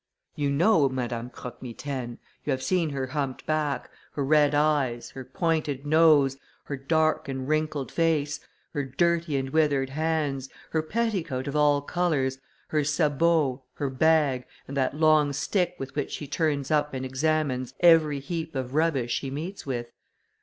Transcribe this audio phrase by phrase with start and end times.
[0.35, 2.17] You know Madame Croque Mitaine.
[2.43, 7.47] You have seen her humped back, her red eyes, her pointed nose, her dark and
[7.47, 8.39] wrinkled face,
[8.73, 14.75] her dirty and withered hands, her petticoat of all colours, her sabots, her bag, and
[14.75, 19.29] that long stick with which she turns up and examines every heap of rubbish she
[19.29, 19.91] meets with.